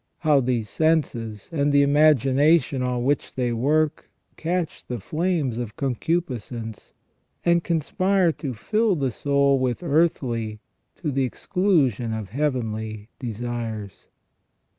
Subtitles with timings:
[0.21, 6.91] How these senses, and the imagination on which they work, catch the flames of concupiscence,
[7.45, 10.59] and conspire to fill the soul with earthly
[11.03, 14.07] to the exclusion of heavenly desires